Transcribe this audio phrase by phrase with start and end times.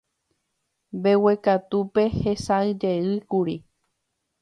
[0.97, 3.57] Mbeguekatúpe hesãijeýkuri.